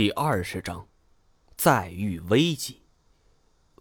[0.00, 0.88] 第二十章，
[1.58, 2.80] 再遇危机。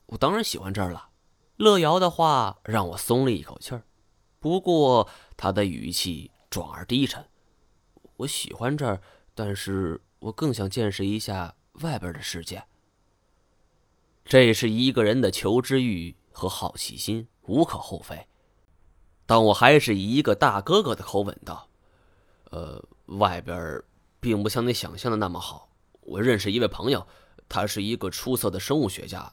[0.08, 1.12] 我当然喜欢这儿了。
[1.56, 3.84] 乐瑶的话让我松了一口气儿，
[4.38, 7.26] 不过他的语气转而低沉。
[8.18, 9.02] 我喜欢这儿，
[9.34, 12.66] 但是我更想见识一下外边的世界。
[14.26, 18.28] 这是一个人的求知欲和好奇心，无可厚非。
[19.26, 21.70] 但我还是以一个大哥哥的口吻道
[22.52, 23.82] ：“呃，外边
[24.20, 25.68] 并不像你想象的那么好。”
[26.10, 27.06] 我认识一位朋友，
[27.48, 29.32] 他是一个出色的生物学家，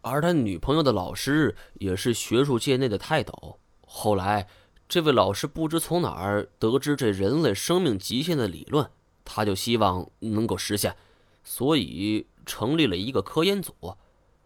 [0.00, 3.60] 而他女朋友的老师也是学术界内的泰斗。
[3.86, 4.48] 后来，
[4.88, 8.90] 这位老师不知从哪儿得知这人类生命极限的理论，
[9.24, 10.96] 他就希望能够实现，
[11.44, 13.72] 所以成立了一个科研组。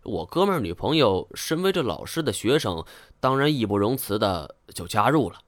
[0.02, 2.84] 我哥们儿女朋友身为这老师的学生，
[3.20, 5.40] 当然义不容辞的就加入了。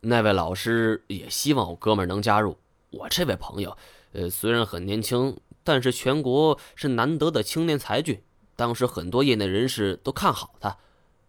[0.00, 2.56] 那位老师也希望我哥们儿能加入。
[2.90, 3.76] 我这位朋友。
[4.12, 8.22] 呃，虽然很年轻，但是全国是难得的青年才俊。
[8.56, 10.76] 当时很多业内人士都看好他，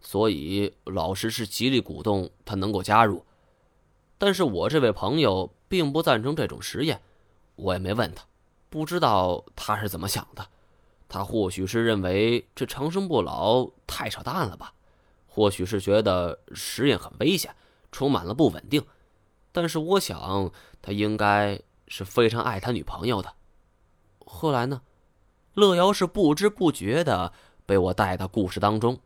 [0.00, 3.24] 所以老师是极力鼓动他能够加入。
[4.18, 7.00] 但是我这位朋友并不赞成这种实验，
[7.54, 8.24] 我也没问他，
[8.68, 10.48] 不知道他是怎么想的。
[11.08, 14.72] 他或许是认为这长生不老太扯淡了吧，
[15.26, 17.54] 或许是觉得实验很危险，
[17.92, 18.82] 充满了不稳定。
[19.52, 21.60] 但是我想，他应该。
[21.90, 23.34] 是非常爱他女朋友的。
[24.20, 24.80] 后来呢，
[25.54, 27.32] 乐瑶是不知不觉的
[27.66, 28.98] 被我带到故事当中。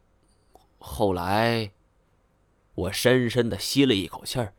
[0.78, 1.72] 后来，
[2.74, 4.52] 我深深的吸了一口气儿。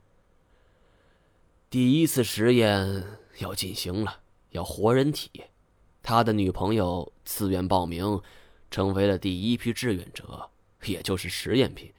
[1.70, 3.04] 第一次实验
[3.38, 5.30] 要进行了，要活人体。
[6.02, 8.20] 他的女朋友自愿报名，
[8.72, 10.50] 成为了第一批志愿者，
[10.86, 11.94] 也就是实验品。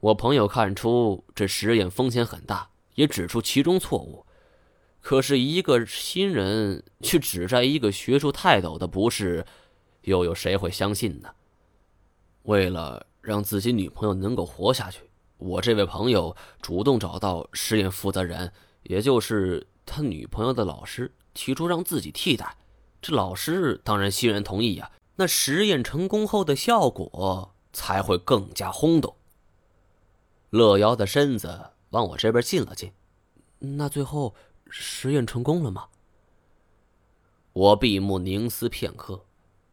[0.00, 4.24] 我朋友看出这实验风险很大，也指出其中错误。
[5.08, 9.46] 可是，一个新人去指摘一个学术泰斗的不是，
[10.02, 11.30] 又有谁会相信呢？
[12.42, 15.08] 为了让自己女朋友能够活下去，
[15.38, 18.52] 我这位朋友主动找到实验负责人，
[18.82, 22.58] 也就是他女朋友的老师，提出让自己替代。
[23.00, 24.90] 这老师当然欣然同意呀。
[25.16, 29.16] 那实验成功后的效果才会更加轰动。
[30.50, 32.92] 乐瑶的身子往我这边近了近，
[33.60, 34.34] 那最后。
[34.68, 35.88] 实验成功了吗？
[37.52, 39.24] 我闭目凝思片刻，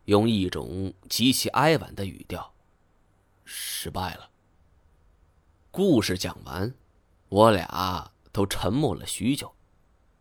[0.06, 2.54] 用一种极其哀婉的语调
[3.46, 4.30] ：“失败了。”
[5.70, 6.74] 故事讲完，
[7.30, 9.54] 我俩都沉默了许久。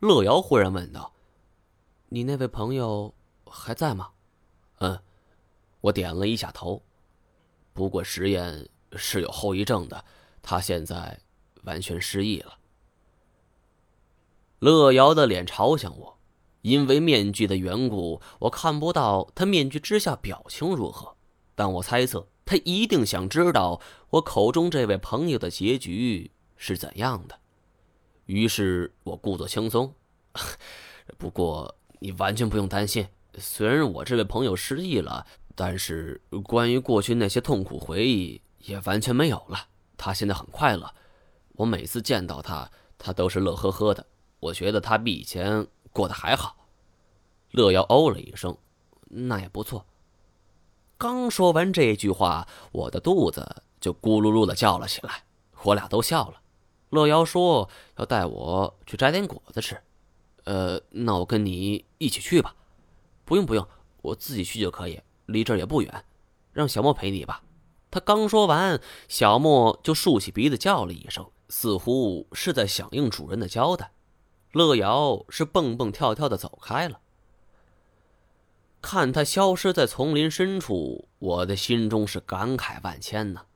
[0.00, 1.14] 乐瑶忽然问道
[2.10, 3.14] ：“你那位朋友
[3.46, 4.10] 还在吗
[4.80, 5.00] ？”“嗯。”
[5.80, 6.82] 我点了一下头。
[7.74, 10.02] 不过实验是有后遗症的，
[10.40, 11.20] 他现在
[11.64, 12.58] 完全失忆了。
[14.64, 16.18] 乐瑶的脸朝向我，
[16.62, 21.16] 因为面具的缘故，我看不到他面具之下表情如何。
[21.54, 27.38] 但我猜测，他一定想知道我口中这位朋友的结局是怎样的。
[28.24, 29.92] 于是我故作轻松
[31.18, 39.68] ：“不过你完全不用担心，虽然我这位朋友失忆了，但是关于过去那些痛苦回忆也完全没有了。
[39.98, 40.94] 他现在很快乐，
[41.56, 44.06] 我每次见到他，他都是乐呵呵的。”
[44.44, 46.56] 我觉得他比以前过得还好。
[47.52, 48.54] 乐瑶哦了一声，
[49.04, 49.86] 那也不错。
[50.98, 55.24] 刚说完这句话，我的肚子就咕噜噜的叫了起来。
[55.62, 56.42] 我俩都笑了。
[56.90, 59.80] 乐瑶说要带我去摘点果子吃。
[60.44, 62.54] 呃，那我跟你一起去吧。
[63.24, 63.66] 不用不用，
[64.02, 66.04] 我自己去就可以，离这儿也不远。
[66.52, 67.42] 让小莫陪你吧。
[67.90, 68.78] 他刚说完，
[69.08, 73.92] 小莫就竖起鼻子叫了一声，似乎是在响应主人的交代。
[74.54, 77.00] 乐瑶是蹦蹦跳跳的走开了。
[78.80, 83.46] 看他消失在丛林深处，我的心中是感慨万千呐。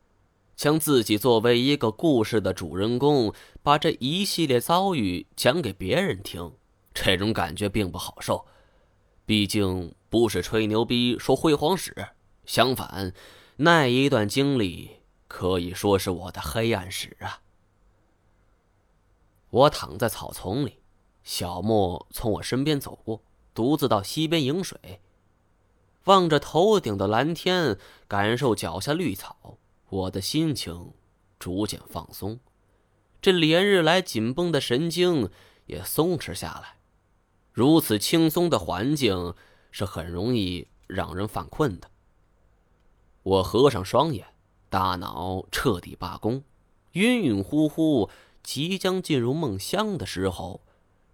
[0.57, 3.33] 将自己作为一个故事的主人公，
[3.63, 6.53] 把这一系列遭遇讲给别人听，
[6.93, 8.45] 这种感觉并不好受。
[9.25, 11.95] 毕竟不是吹牛逼说辉煌史，
[12.45, 13.13] 相反，
[13.59, 14.97] 那一段经历
[15.29, 17.43] 可以说是我的黑暗史啊。
[19.51, 20.79] 我躺在草丛里。
[21.23, 23.23] 小莫从我身边走过，
[23.55, 25.01] 独自到溪边饮水，
[26.05, 29.59] 望着头顶的蓝天，感受脚下绿草，
[29.91, 30.93] 我的心情
[31.39, 32.41] 逐渐放松，
[33.21, 35.29] 这连日来紧绷的神经
[35.67, 36.77] 也松弛下来。
[37.53, 39.35] 如此轻松的环境
[39.71, 41.91] 是很容易让人犯困的。
[43.23, 44.29] 我合上双眼，
[44.71, 46.43] 大脑彻底罢工，
[46.93, 48.09] 晕晕乎乎，
[48.43, 50.63] 即将进入梦乡的时候。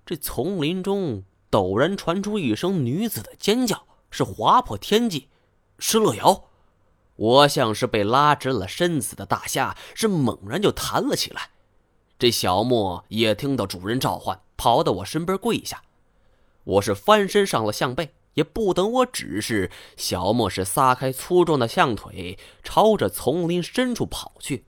[0.06, 5.28] 这丛林中陡然传出一声女子的尖叫，是划破天际，
[5.78, 6.44] 是乐瑶。
[7.16, 11.50] 我像是被拉直了身子的大虾，是猛然就弹了起来。
[12.18, 15.82] 这小莫也听到主人召唤，跑到我身边跪下。
[16.64, 24.64] 我是翻身上了象背，也不等我指示，小莫是撒开粗壮的象腿，朝着丛林深处跑去。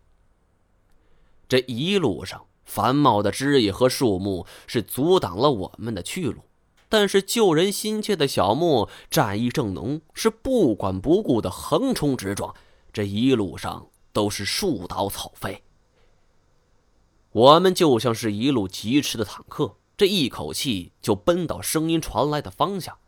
[1.49, 6.43] 这一路上，繁茂的枝叶和树木是阻挡了我们的去路，
[6.91, 12.55] 但是救人心切的小莫战意正浓，是不管不顾的横冲直撞。
[12.93, 15.63] 这一路上都是树倒草飞，
[17.33, 19.77] 我们就像是一路疾驰的坦克。
[19.97, 22.99] 这一口气就奔到声音传来的方向，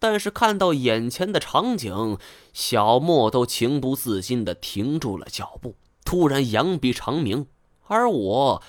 [0.00, 2.18] 但是看到眼前的场景，
[2.52, 7.46] 小莫都情不自禁的停住了脚步，突然扬鼻长鸣，
[7.86, 8.62] 而我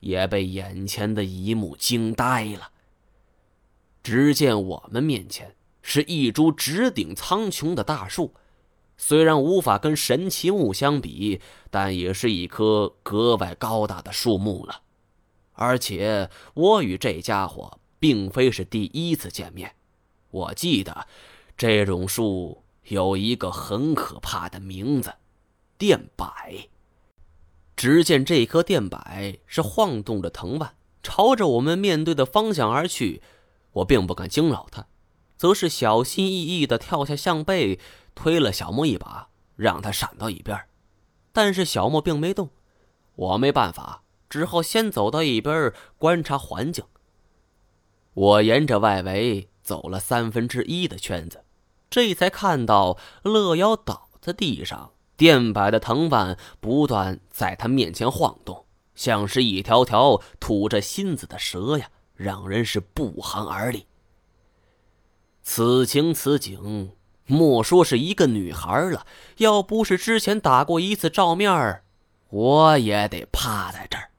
[0.00, 2.70] 也被眼前的一幕惊呆了。
[4.02, 8.34] 只见我们面前是一株直顶苍穹的大树，
[8.96, 14.82] 虽然无法跟神奇木相比，但也是一棵格外高大的树木了。
[15.52, 19.74] 而且我与这家伙并非是第一次见面，
[20.30, 21.06] 我记得
[21.56, 25.12] 这种树有一个很可怕的名字——
[25.76, 26.32] 电柏。
[27.78, 29.00] 只见这棵电柏
[29.46, 30.70] 是晃动着藤蔓，
[31.00, 33.22] 朝着我们面对的方向而去。
[33.70, 34.86] 我并不敢惊扰它，
[35.36, 37.78] 则是小心翼翼地跳下象背，
[38.16, 40.60] 推了小莫一把，让他闪到一边。
[41.32, 42.50] 但是小莫并没动，
[43.14, 44.02] 我没办法。
[44.28, 46.84] 只好先走到一边观察环境。
[48.12, 51.44] 我沿着外围走了三分之一的圈子，
[51.88, 63.86] 这才看到乐瑶倒在地上，电柏的藤蔓不断在他面前晃动，像是一条条吐着芯子的蛇呀，让人是不寒而栗。
[65.42, 66.92] 此情此景，
[67.26, 69.04] 莫说是一个女孩了，
[69.38, 71.82] 要不是之前打过一次照面
[72.30, 74.10] 我也得趴在这儿。